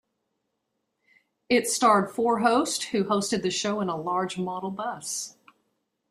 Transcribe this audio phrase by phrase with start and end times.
[1.47, 5.35] It starred four hosts, who hosted the show in a large model bus.